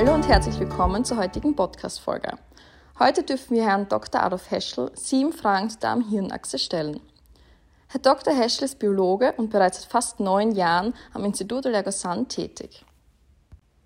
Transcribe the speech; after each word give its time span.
Hallo 0.00 0.14
und 0.14 0.26
herzlich 0.26 0.58
willkommen 0.58 1.04
zur 1.04 1.18
heutigen 1.18 1.54
Podcast-Folge. 1.54 2.38
Heute 2.98 3.22
dürfen 3.22 3.54
wir 3.54 3.66
Herrn 3.66 3.86
Dr. 3.86 4.22
Adolf 4.22 4.50
Heschel 4.50 4.90
sieben 4.94 5.30
Fragen 5.30 5.68
zur 5.68 5.78
Darm-Hirn-Achse 5.80 6.58
stellen. 6.58 7.00
Herr 7.86 8.00
Dr. 8.00 8.32
Heschel 8.32 8.64
ist 8.64 8.78
Biologe 8.78 9.34
und 9.36 9.50
bereits 9.50 9.82
seit 9.82 9.90
fast 9.90 10.18
neun 10.18 10.52
Jahren 10.52 10.94
am 11.12 11.26
Institut 11.26 11.66
Allergosan 11.66 12.28
tätig. 12.28 12.86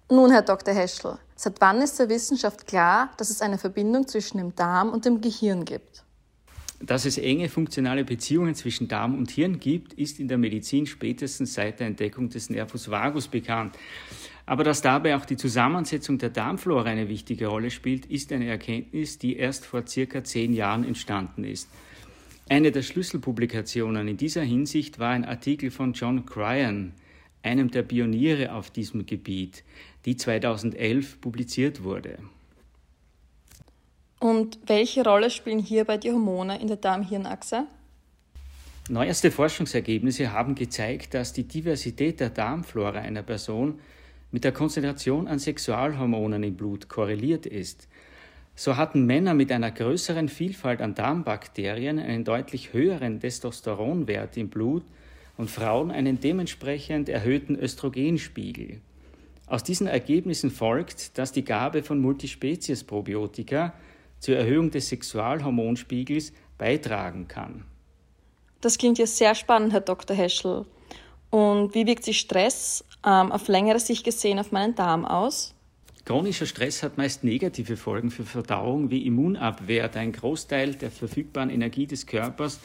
Nun, 0.08 0.30
Herr 0.30 0.42
Dr. 0.42 0.72
Heschel, 0.72 1.18
seit 1.34 1.60
wann 1.60 1.82
ist 1.82 1.98
der 1.98 2.08
Wissenschaft 2.08 2.68
klar, 2.68 3.10
dass 3.16 3.30
es 3.30 3.42
eine 3.42 3.58
Verbindung 3.58 4.06
zwischen 4.06 4.38
dem 4.38 4.54
Darm 4.54 4.90
und 4.90 5.06
dem 5.06 5.20
Gehirn 5.20 5.64
gibt? 5.64 6.04
Dass 6.80 7.04
es 7.04 7.18
enge 7.18 7.48
funktionale 7.48 8.04
Beziehungen 8.04 8.54
zwischen 8.54 8.88
Darm 8.88 9.14
und 9.16 9.30
Hirn 9.30 9.60
gibt, 9.60 9.94
ist 9.94 10.20
in 10.20 10.28
der 10.28 10.38
Medizin 10.38 10.86
spätestens 10.86 11.54
seit 11.54 11.80
der 11.80 11.86
Entdeckung 11.86 12.28
des 12.28 12.50
Nervus 12.50 12.90
vagus 12.90 13.28
bekannt. 13.28 13.78
Aber 14.46 14.64
dass 14.64 14.82
dabei 14.82 15.16
auch 15.16 15.24
die 15.24 15.36
Zusammensetzung 15.36 16.18
der 16.18 16.30
Darmflora 16.30 16.90
eine 16.90 17.08
wichtige 17.08 17.46
Rolle 17.46 17.70
spielt, 17.70 18.06
ist 18.06 18.32
eine 18.32 18.46
Erkenntnis, 18.46 19.18
die 19.18 19.36
erst 19.36 19.64
vor 19.64 19.86
circa 19.86 20.22
zehn 20.22 20.52
Jahren 20.52 20.84
entstanden 20.84 21.44
ist. 21.44 21.70
Eine 22.48 22.72
der 22.72 22.82
Schlüsselpublikationen 22.82 24.06
in 24.06 24.16
dieser 24.18 24.42
Hinsicht 24.42 24.98
war 24.98 25.10
ein 25.10 25.24
Artikel 25.24 25.70
von 25.70 25.94
John 25.94 26.26
Cryan, 26.26 26.92
einem 27.42 27.70
der 27.70 27.82
Pioniere 27.82 28.52
auf 28.52 28.70
diesem 28.70 29.06
Gebiet, 29.06 29.64
die 30.04 30.16
2011 30.16 31.22
publiziert 31.22 31.82
wurde. 31.82 32.18
Und 34.24 34.58
welche 34.64 35.04
Rolle 35.04 35.28
spielen 35.28 35.58
hierbei 35.58 35.98
die 35.98 36.10
Hormone 36.10 36.58
in 36.58 36.66
der 36.66 36.78
Darm-Hirn-Achse? 36.78 37.66
Neueste 38.88 39.30
Forschungsergebnisse 39.30 40.32
haben 40.32 40.54
gezeigt, 40.54 41.12
dass 41.12 41.34
die 41.34 41.42
Diversität 41.42 42.20
der 42.20 42.30
Darmflora 42.30 43.00
einer 43.00 43.22
Person 43.22 43.80
mit 44.30 44.44
der 44.44 44.52
Konzentration 44.52 45.28
an 45.28 45.38
Sexualhormonen 45.38 46.42
im 46.42 46.56
Blut 46.56 46.88
korreliert 46.88 47.44
ist. 47.44 47.86
So 48.54 48.78
hatten 48.78 49.04
Männer 49.04 49.34
mit 49.34 49.52
einer 49.52 49.70
größeren 49.70 50.30
Vielfalt 50.30 50.80
an 50.80 50.94
Darmbakterien 50.94 51.98
einen 51.98 52.24
deutlich 52.24 52.72
höheren 52.72 53.20
Testosteronwert 53.20 54.38
im 54.38 54.48
Blut 54.48 54.84
und 55.36 55.50
Frauen 55.50 55.90
einen 55.90 56.18
dementsprechend 56.18 57.10
erhöhten 57.10 57.56
Östrogenspiegel. 57.56 58.80
Aus 59.46 59.64
diesen 59.64 59.86
Ergebnissen 59.86 60.50
folgt, 60.50 61.18
dass 61.18 61.30
die 61.30 61.44
Gabe 61.44 61.82
von 61.82 62.00
Multispezies-Probiotika 62.00 63.74
zur 64.24 64.36
Erhöhung 64.36 64.70
des 64.70 64.88
Sexualhormonspiegels 64.88 66.32
beitragen 66.56 67.28
kann. 67.28 67.64
Das 68.62 68.78
klingt 68.78 68.98
ja 68.98 69.06
sehr 69.06 69.34
spannend, 69.34 69.74
Herr 69.74 69.82
Dr. 69.82 70.16
Heschel. 70.16 70.64
Und 71.28 71.74
wie 71.74 71.86
wirkt 71.86 72.04
sich 72.04 72.20
Stress 72.20 72.84
ähm, 73.04 73.30
auf 73.30 73.48
längere 73.48 73.78
Sicht 73.78 74.02
gesehen 74.02 74.38
auf 74.38 74.50
meinen 74.50 74.74
Darm 74.74 75.04
aus? 75.04 75.54
Chronischer 76.06 76.46
Stress 76.46 76.82
hat 76.82 76.96
meist 76.96 77.22
negative 77.22 77.76
Folgen 77.76 78.10
für 78.10 78.24
Verdauung 78.24 78.90
wie 78.90 79.06
Immunabwehr, 79.06 79.88
da 79.88 80.00
ein 80.00 80.12
Großteil 80.12 80.74
der 80.74 80.90
verfügbaren 80.90 81.50
Energie 81.50 81.86
des 81.86 82.06
Körpers 82.06 82.60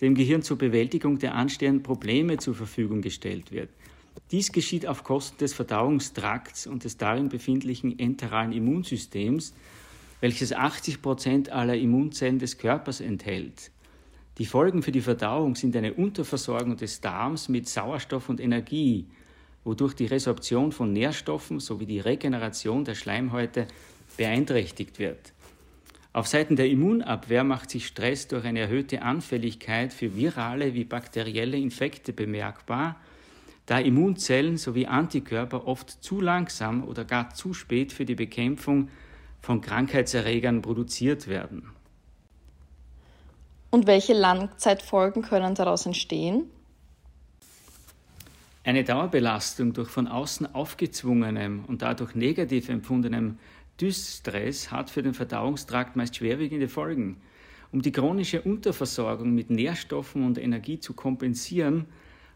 dem 0.00 0.14
Gehirn 0.14 0.40
zur 0.40 0.56
Bewältigung 0.56 1.18
der 1.18 1.34
anstehenden 1.34 1.82
Probleme 1.82 2.38
zur 2.38 2.54
Verfügung 2.54 3.02
gestellt 3.02 3.52
wird. 3.52 3.68
Dies 4.30 4.50
geschieht 4.50 4.86
auf 4.86 5.04
Kosten 5.04 5.38
des 5.38 5.52
Verdauungstrakts 5.52 6.66
und 6.66 6.84
des 6.84 6.96
darin 6.96 7.28
befindlichen 7.28 7.98
enteralen 7.98 8.52
Immunsystems, 8.52 9.52
welches 10.22 10.52
80 10.52 11.02
Prozent 11.02 11.50
aller 11.50 11.74
Immunzellen 11.74 12.38
des 12.38 12.56
Körpers 12.56 13.00
enthält. 13.00 13.72
Die 14.38 14.46
Folgen 14.46 14.84
für 14.84 14.92
die 14.92 15.00
Verdauung 15.00 15.56
sind 15.56 15.74
eine 15.74 15.94
Unterversorgung 15.94 16.76
des 16.76 17.00
Darms 17.00 17.48
mit 17.48 17.68
Sauerstoff 17.68 18.28
und 18.28 18.40
Energie, 18.40 19.08
wodurch 19.64 19.94
die 19.94 20.06
Resorption 20.06 20.70
von 20.70 20.92
Nährstoffen 20.92 21.58
sowie 21.58 21.86
die 21.86 21.98
Regeneration 21.98 22.84
der 22.84 22.94
Schleimhäute 22.94 23.66
beeinträchtigt 24.16 25.00
wird. 25.00 25.32
Auf 26.12 26.28
Seiten 26.28 26.54
der 26.54 26.70
Immunabwehr 26.70 27.42
macht 27.42 27.70
sich 27.70 27.88
Stress 27.88 28.28
durch 28.28 28.44
eine 28.44 28.60
erhöhte 28.60 29.02
Anfälligkeit 29.02 29.92
für 29.92 30.14
virale 30.14 30.72
wie 30.74 30.84
bakterielle 30.84 31.56
Infekte 31.56 32.12
bemerkbar, 32.12 32.94
da 33.66 33.80
Immunzellen 33.80 34.56
sowie 34.56 34.86
Antikörper 34.86 35.66
oft 35.66 35.90
zu 35.90 36.20
langsam 36.20 36.84
oder 36.84 37.04
gar 37.04 37.34
zu 37.34 37.54
spät 37.54 37.92
für 37.92 38.04
die 38.04 38.14
Bekämpfung 38.14 38.88
von 39.42 39.60
Krankheitserregern 39.60 40.62
produziert 40.62 41.26
werden. 41.26 41.68
Und 43.70 43.86
welche 43.86 44.12
Langzeitfolgen 44.12 45.22
können 45.22 45.54
daraus 45.54 45.86
entstehen? 45.86 46.44
Eine 48.64 48.84
Dauerbelastung 48.84 49.72
durch 49.72 49.88
von 49.88 50.06
außen 50.06 50.54
aufgezwungenem 50.54 51.64
und 51.66 51.82
dadurch 51.82 52.14
negativ 52.14 52.68
empfundenem 52.68 53.38
Dysstress 53.80 54.70
hat 54.70 54.88
für 54.90 55.02
den 55.02 55.14
Verdauungstrakt 55.14 55.96
meist 55.96 56.16
schwerwiegende 56.16 56.68
Folgen. 56.68 57.20
Um 57.72 57.82
die 57.82 57.90
chronische 57.90 58.42
Unterversorgung 58.42 59.34
mit 59.34 59.50
Nährstoffen 59.50 60.24
und 60.24 60.38
Energie 60.38 60.78
zu 60.78 60.92
kompensieren, 60.92 61.86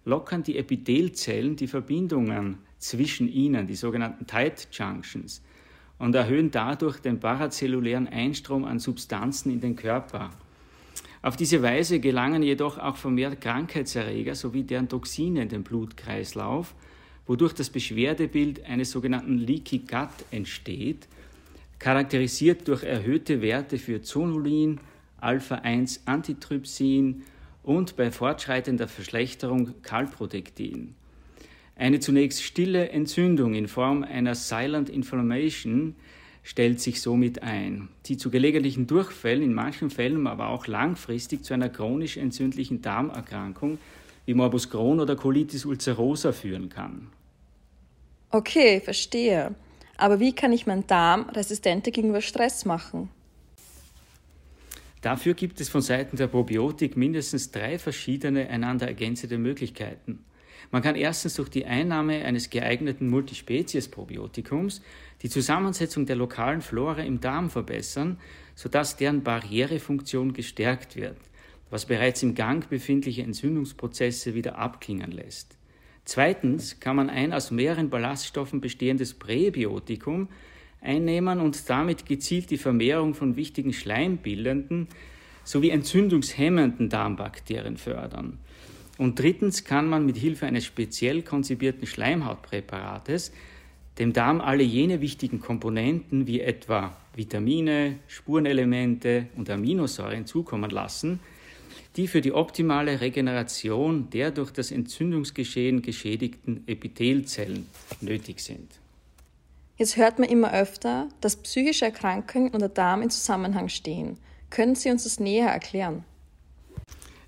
lockern 0.05 0.43
die 0.43 0.57
Epithelzellen 0.57 1.55
die 1.55 1.69
Verbindungen 1.69 2.59
zwischen 2.79 3.29
ihnen, 3.29 3.67
die 3.67 3.77
sogenannten 3.77 4.27
Tight 4.27 4.69
Junctions, 4.73 5.43
und 5.99 6.15
erhöhen 6.15 6.51
dadurch 6.51 7.01
den 7.01 7.21
parazellulären 7.21 8.09
Einstrom 8.09 8.65
an 8.65 8.79
Substanzen 8.79 9.51
in 9.51 9.61
den 9.61 9.77
Körper. 9.77 10.31
Auf 11.23 11.37
diese 11.37 11.63
Weise 11.63 11.99
gelangen 11.99 12.43
jedoch 12.43 12.79
auch 12.79 12.97
vermehrt 12.97 13.41
Krankheitserreger 13.41 14.35
sowie 14.35 14.63
deren 14.63 14.89
Toxine 14.89 15.43
in 15.43 15.49
den 15.49 15.65
Blutkreislauf, 15.65 16.75
wodurch 17.27 17.53
das 17.53 17.71
Beschwerdebild 17.71 18.65
eines 18.65 18.91
sogenannten 18.91 19.39
Leaky 19.39 19.81
Gut 19.81 20.25
entsteht, 20.31 21.09
charakterisiert 21.79 22.69
durch 22.69 22.85
erhöhte 22.85 23.43
Werte 23.43 23.79
für 23.79 24.03
Zonulin, 24.03 24.79
Alpha-1-Antitrypsin 25.21 27.23
und 27.63 27.97
bei 27.97 28.13
fortschreitender 28.13 28.87
Verschlechterung 28.87 29.83
Calprotectin. 29.83 30.95
Eine 31.77 32.01
zunächst 32.01 32.43
stille 32.43 32.89
Entzündung 32.89 33.55
in 33.55 33.69
Form 33.69 34.03
einer 34.03 34.35
Silent 34.35 34.89
Inflammation 34.89 35.95
stellt 36.43 36.81
sich 36.81 37.03
somit 37.03 37.43
ein, 37.43 37.89
die 38.07 38.17
zu 38.17 38.31
gelegentlichen 38.31 38.87
Durchfällen, 38.87 39.43
in 39.43 39.53
manchen 39.53 39.91
Fällen 39.91 40.27
aber 40.27 40.49
auch 40.49 40.67
langfristig 40.67 41.45
zu 41.45 41.53
einer 41.53 41.69
chronisch 41.69 42.17
entzündlichen 42.17 42.81
Darmerkrankung 42.81 43.79
wie 44.25 44.35
Morbus 44.35 44.71
Crohn 44.71 45.01
oder 45.01 45.17
Colitis 45.17 45.67
ulcerosa 45.67 46.33
führen 46.33 46.71
kann. 46.71 47.09
Okay, 48.31 48.81
verstehe. 48.81 49.55
Aber 49.99 50.19
wie 50.19 50.33
kann 50.33 50.53
ich 50.53 50.67
meinen 50.67 50.87
Darm 50.87 51.29
resistenter 51.29 51.91
gegenüber 51.91 52.23
Stress 52.23 52.65
machen? 52.65 53.11
Dafür 55.03 55.35
gibt 55.35 55.61
es 55.61 55.69
von 55.69 55.83
Seiten 55.83 56.17
der 56.17 56.27
Probiotik 56.27 56.97
mindestens 56.97 57.51
drei 57.51 57.79
verschiedene 57.79 58.49
einander 58.49 58.89
ergänzende 58.89 59.37
Möglichkeiten. 59.37 60.25
Man 60.71 60.83
kann 60.83 60.97
erstens 60.97 61.35
durch 61.35 61.49
die 61.49 61.67
Einnahme 61.67 62.25
eines 62.25 62.51
geeigneten 62.51 63.09
Multispezies-Probiotikums 63.09 64.83
die 65.23 65.29
Zusammensetzung 65.29 66.07
der 66.07 66.17
lokalen 66.17 66.61
Flora 66.61 67.03
im 67.03 67.21
Darm 67.21 67.51
verbessern, 67.51 68.19
sodass 68.55 68.97
deren 68.97 69.23
Barrierefunktion 69.23 70.33
gestärkt 70.33 70.97
wird, 70.97 71.17
was 71.71 71.87
bereits 71.87 72.23
im 72.23 72.35
Gang 72.35 72.69
befindliche 72.69 73.23
Entzündungsprozesse 73.23 74.35
wieder 74.35 74.59
abklingen 74.59 75.13
lässt. 75.13 75.57
Zweitens 76.05 76.79
kann 76.79 76.97
man 76.97 77.11
ein 77.11 77.33
aus 77.33 77.51
mehreren 77.51 77.91
Ballaststoffen 77.91 78.61
bestehendes 78.61 79.15
Präbiotikum 79.15 80.29
einnehmen 80.81 81.41
und 81.41 81.69
damit 81.69 82.07
gezielt 82.07 82.51
die 82.51 82.59
Vermehrung 82.59 83.15
von 83.15 83.37
wichtigen 83.37 83.73
schleimbildenden 83.73 84.89
sowie 85.43 85.71
entzündungshemmenden 85.71 86.89
Darmbakterien 86.89 87.77
fördern. 87.77 88.39
Und 88.99 89.19
drittens 89.19 89.65
kann 89.65 89.89
man 89.89 90.07
mit 90.07 90.17
Hilfe 90.17 90.47
eines 90.47 90.65
speziell 90.65 91.23
konzipierten 91.23 91.87
Schleimhautpräparates 91.87 93.33
dem 93.99 94.13
Darm 94.13 94.41
alle 94.41 94.63
jene 94.63 95.01
wichtigen 95.01 95.41
Komponenten 95.41 96.27
wie 96.27 96.41
etwa 96.41 96.97
Vitamine, 97.15 97.99
Spurenelemente 98.09 99.29
und 99.37 99.49
Aminosäuren 99.49 100.27
zukommen 100.27 100.71
lassen, 100.71 101.21
die 101.97 102.07
für 102.07 102.21
die 102.21 102.33
optimale 102.33 103.01
Regeneration 103.01 104.11
der 104.11 104.31
durch 104.31 104.51
das 104.51 104.71
Entzündungsgeschehen 104.71 105.81
geschädigten 105.81 106.63
Epithelzellen 106.67 107.67
nötig 108.03 108.41
sind. 108.41 108.71
Jetzt 109.79 109.97
hört 109.97 110.19
man 110.19 110.29
immer 110.29 110.53
öfter, 110.53 111.09
dass 111.21 111.37
psychische 111.37 111.87
Erkrankungen 111.87 112.51
und 112.51 112.61
der 112.61 112.69
Darm 112.69 113.03
in 113.03 113.11
Zusammenhang 113.11 113.69
stehen. 113.69 114.19
Können 114.51 114.75
Sie 114.75 114.91
uns 114.91 115.05
das 115.05 115.21
näher 115.21 115.49
erklären? 115.49 116.05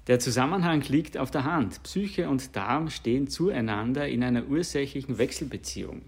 Der 0.08 0.18
Zusammenhang 0.18 0.80
liegt 0.88 1.18
auf 1.18 1.30
der 1.30 1.44
Hand. 1.44 1.82
Psyche 1.82 2.30
und 2.30 2.56
Darm 2.56 2.88
stehen 2.88 3.28
zueinander 3.28 4.08
in 4.08 4.24
einer 4.24 4.48
ursächlichen 4.48 5.18
Wechselbeziehung. 5.18 6.00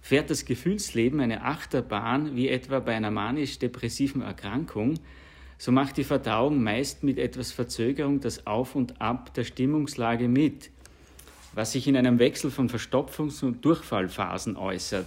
Fährt 0.00 0.28
das 0.28 0.44
Gefühlsleben 0.44 1.20
eine 1.20 1.44
Achterbahn 1.44 2.34
wie 2.34 2.48
etwa 2.48 2.80
bei 2.80 2.96
einer 2.96 3.12
manisch-depressiven 3.12 4.22
Erkrankung, 4.22 4.98
so 5.56 5.70
macht 5.70 5.96
die 5.96 6.02
Verdauung 6.02 6.60
meist 6.60 7.04
mit 7.04 7.20
etwas 7.20 7.52
Verzögerung 7.52 8.18
das 8.18 8.48
Auf 8.48 8.74
und 8.74 9.00
Ab 9.00 9.32
der 9.34 9.44
Stimmungslage 9.44 10.26
mit, 10.26 10.70
was 11.54 11.70
sich 11.70 11.86
in 11.86 11.96
einem 11.96 12.18
Wechsel 12.18 12.50
von 12.50 12.68
Verstopfungs- 12.68 13.44
und 13.44 13.64
Durchfallphasen 13.64 14.56
äußert. 14.56 15.06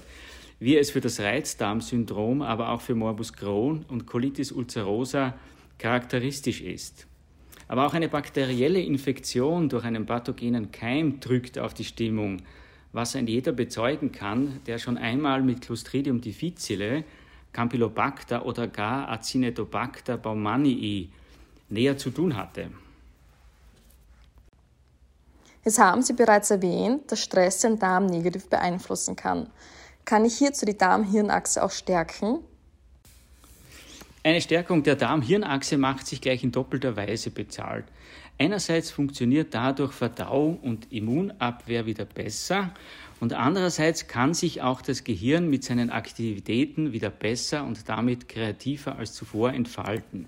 wie 0.57 0.77
es 0.77 0.91
für 0.91 1.01
das 1.01 1.19
Reizdarmsyndrom, 1.19 2.41
aber 2.41 2.69
auch 2.69 2.79
für 2.79 2.95
Morbus 2.95 3.33
Crohn 3.33 3.83
und 3.89 4.05
Colitis 4.07 4.53
ulcerosa 4.53 5.33
charakteristisch 5.77 6.61
ist. 6.61 7.07
Aber 7.67 7.87
auch 7.87 7.93
eine 7.93 8.09
bakterielle 8.09 8.81
Infektion 8.81 9.69
durch 9.69 9.83
einen 9.85 10.05
pathogenen 10.05 10.71
Keim 10.71 11.19
drückt 11.19 11.57
auf 11.57 11.73
die 11.73 11.83
Stimmung, 11.83 12.41
was 12.93 13.15
ein 13.15 13.27
jeder 13.27 13.51
bezeugen 13.51 14.11
kann, 14.11 14.61
der 14.67 14.77
schon 14.77 14.97
einmal 14.97 15.41
mit 15.41 15.61
Clostridium 15.61 16.21
difficile, 16.21 17.03
Campylobacter 17.51 18.45
oder 18.45 18.67
gar 18.67 19.09
Acinetobacter 19.09 20.17
baumannii 20.17 21.09
näher 21.69 21.97
zu 21.97 22.11
tun 22.11 22.35
hatte. 22.35 22.69
Es 25.63 25.79
haben 25.79 26.03
Sie 26.03 26.13
bereits 26.13 26.51
erwähnt, 26.51 27.11
dass 27.11 27.21
Stress 27.23 27.59
den 27.59 27.79
Darm 27.79 28.05
negativ 28.05 28.47
beeinflussen 28.49 29.15
kann. 29.15 29.49
Kann 30.05 30.23
ich 30.23 30.37
hierzu 30.37 30.65
die 30.65 30.77
Darm-Hirn-Achse 30.77 31.63
auch 31.63 31.71
stärken? 31.71 32.39
Eine 34.25 34.41
Stärkung 34.41 34.81
der 34.81 34.95
Darm-Hirn-Achse 34.95 35.77
macht 35.77 36.07
sich 36.07 36.19
gleich 36.19 36.43
in 36.43 36.51
doppelter 36.51 36.95
Weise 36.95 37.29
bezahlt. 37.29 37.85
Einerseits 38.39 38.89
funktioniert 38.89 39.53
dadurch 39.53 39.93
Verdauung 39.93 40.57
und 40.61 40.91
Immunabwehr 40.91 41.85
wieder 41.85 42.05
besser 42.05 42.73
und 43.19 43.33
andererseits 43.33 44.07
kann 44.07 44.33
sich 44.33 44.63
auch 44.63 44.81
das 44.81 45.03
Gehirn 45.03 45.47
mit 45.47 45.63
seinen 45.63 45.91
Aktivitäten 45.91 46.91
wieder 46.91 47.11
besser 47.11 47.65
und 47.65 47.87
damit 47.87 48.27
kreativer 48.27 48.95
als 48.95 49.13
zuvor 49.13 49.53
entfalten. 49.53 50.25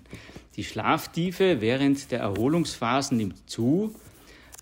Die 0.54 0.62
Schlaftiefe 0.62 1.60
während 1.60 2.12
der 2.12 2.20
Erholungsphasen 2.20 3.16
nimmt 3.16 3.50
zu, 3.50 3.96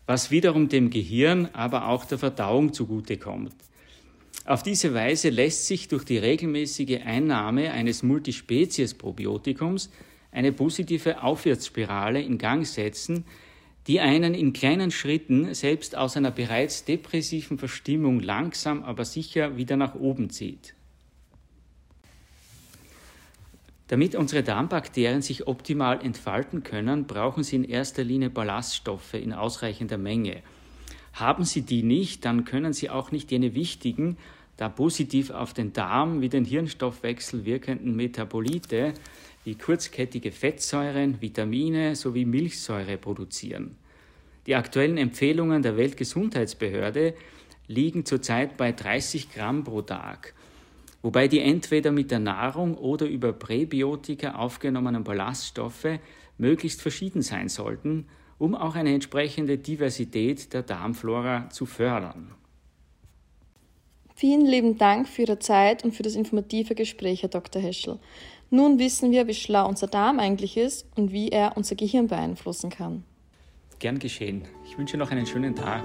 was 0.07 0.31
wiederum 0.31 0.71
dem 0.71 0.89
Gehirn, 0.89 1.51
aber 1.53 1.89
auch 1.89 2.07
der 2.07 2.17
Verdauung 2.17 2.73
zugutekommt. 2.73 3.53
Auf 4.47 4.63
diese 4.63 4.95
Weise 4.95 5.29
lässt 5.31 5.67
sich 5.67 5.89
durch 5.89 6.05
die 6.05 6.19
regelmäßige 6.19 7.01
Einnahme 7.05 7.73
eines 7.73 8.05
Multispezies-Probiotikums 8.05 9.91
eine 10.31 10.53
positive 10.53 11.25
Aufwärtsspirale 11.25 12.23
in 12.23 12.39
Gang 12.39 12.65
setzen, 12.65 13.25
die 13.89 13.99
einen 13.99 14.35
in 14.35 14.53
kleinen 14.53 14.93
Schritten 14.93 15.53
selbst 15.53 15.97
aus 15.97 16.17
einer 16.17 16.31
bereits 16.31 16.85
depressiven 16.85 17.59
Verstimmung 17.59 18.21
langsam 18.21 18.85
aber 18.85 19.05
sicher 19.05 19.57
wieder 19.57 19.77
nach 19.77 19.97
oben 19.97 20.31
zieht. 20.31 20.75
Damit 23.89 24.15
unsere 24.15 24.45
Darmbakterien 24.45 25.23
sich 25.23 25.49
optimal 25.49 26.05
entfalten 26.05 26.63
können, 26.63 27.09
brauchen 27.09 27.43
sie 27.43 27.57
in 27.57 27.65
erster 27.65 28.05
Linie 28.05 28.31
Ballaststoffe 28.31 29.15
in 29.15 29.33
ausreichender 29.33 29.99
Menge. 29.99 30.43
Haben 31.17 31.45
sie 31.45 31.63
die 31.63 31.83
nicht, 31.83 32.27
dann 32.27 32.45
können 32.45 32.75
sie 32.75 32.91
auch 32.91 33.11
nicht 33.11 33.31
jene 33.31 33.55
wichtigen, 33.55 34.19
da 34.59 34.69
positiv 34.69 35.31
auf 35.31 35.55
den 35.55 35.73
Darm 35.73 36.21
wie 36.21 36.29
den 36.29 36.45
Hirnstoffwechsel 36.45 37.47
wirkenden 37.47 37.97
Metabolite 37.97 38.93
wie 39.43 39.55
kurzkettige 39.55 40.31
Fettsäuren, 40.31 41.23
Vitamine 41.23 41.97
sowie 41.97 42.27
Milchsäure 42.27 42.99
produzieren. 42.99 43.77
Die 44.47 44.57
aktuellen 44.57 44.99
Empfehlungen 44.99 45.63
der 45.63 45.79
Weltgesundheitsbehörde 45.79 47.15
liegen 47.67 48.05
zurzeit 48.05 48.59
bei 48.59 48.73
30 48.73 49.33
Gramm 49.33 49.65
pro 49.65 49.81
Tag, 49.81 50.35
wobei 51.01 51.29
die 51.29 51.41
entweder 51.41 51.93
mit 51.93 52.11
der 52.11 52.19
Nahrung 52.19 52.77
oder 52.77 53.07
über 53.07 53.33
Präbiotika 53.33 54.35
aufgenommenen 54.35 55.03
Ballaststoffe 55.03 55.99
möglichst 56.37 56.83
verschieden 56.83 57.23
sein 57.23 57.49
sollten, 57.49 58.05
um 58.39 58.55
auch 58.55 58.75
eine 58.75 58.95
entsprechende 58.95 59.59
Diversität 59.59 60.53
der 60.53 60.63
Darmflora 60.63 61.49
zu 61.51 61.67
fördern. 61.67 62.33
Vielen 64.15 64.47
lieben 64.47 64.79
Dank 64.79 65.09
für 65.09 65.23
Ihre 65.23 65.39
Zeit 65.39 65.85
und 65.85 65.95
für 65.95 66.03
das 66.03 66.15
informative 66.15 66.75
Gespräch, 66.75 67.23
Herr 67.23 67.29
Dr. 67.29 67.61
Heschel. 67.61 67.99
Nun 68.51 68.79
wissen 68.79 69.11
wir, 69.11 69.27
wie 69.27 69.35
schlau 69.35 69.69
unser 69.69 69.89
Darm 69.89 70.21
eigentlich 70.21 70.57
ist 70.57 70.87
und 70.97 71.13
wie 71.13 71.29
er 71.29 71.57
unser 71.57 71.75
Gehirn 71.75 72.07
beeinflussen 72.07 72.71
kann. 72.71 73.05
Gern 73.79 73.99
geschehen. 73.99 74.43
Ich 74.65 74.79
wünsche 74.79 74.97
noch 74.97 75.11
einen 75.11 75.27
schönen 75.27 75.55
Tag. 75.55 75.85